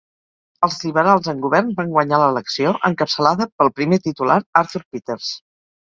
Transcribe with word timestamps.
Els 0.67 0.77
liberals 0.85 1.29
en 1.33 1.43
govern 1.43 1.69
van 1.81 1.93
guanyar 1.97 2.21
l'elecció, 2.23 2.73
encapçalada 2.91 3.47
pel 3.59 3.73
primer 3.81 4.01
titular 4.07 4.39
Arthur 4.63 4.87
Peters. 4.87 5.29